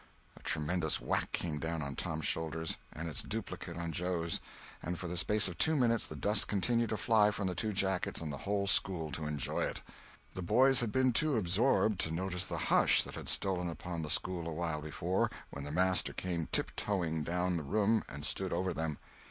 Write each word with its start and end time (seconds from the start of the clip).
A 0.35 0.41
tremendous 0.41 0.99
whack 0.99 1.31
came 1.31 1.59
down 1.59 1.83
on 1.83 1.95
Tom's 1.95 2.25
shoulders, 2.25 2.79
and 2.91 3.07
its 3.07 3.21
duplicate 3.21 3.77
on 3.77 3.91
Joe's; 3.91 4.39
and 4.81 4.97
for 4.97 5.07
the 5.07 5.15
space 5.15 5.47
of 5.47 5.59
two 5.59 5.75
minutes 5.75 6.07
the 6.07 6.15
dust 6.15 6.47
continued 6.47 6.89
to 6.89 6.97
fly 6.97 7.29
from 7.29 7.45
the 7.45 7.53
two 7.53 7.71
jackets 7.71 8.19
and 8.19 8.33
the 8.33 8.39
whole 8.39 8.65
school 8.65 9.11
to 9.11 9.27
enjoy 9.27 9.61
it. 9.61 9.83
The 10.33 10.41
boys 10.41 10.79
had 10.79 10.91
been 10.91 11.13
too 11.13 11.35
absorbed 11.37 11.99
to 11.99 12.09
notice 12.11 12.47
the 12.47 12.57
hush 12.73 13.03
that 13.03 13.13
had 13.13 13.29
stolen 13.29 13.69
upon 13.69 14.01
the 14.01 14.09
school 14.09 14.47
awhile 14.47 14.81
before 14.81 15.29
when 15.51 15.65
the 15.65 15.71
master 15.71 16.13
came 16.13 16.47
tiptoeing 16.51 17.21
down 17.23 17.55
the 17.57 17.61
room 17.61 18.03
and 18.09 18.25
stood 18.25 18.51
over 18.51 18.73
them. 18.73 18.97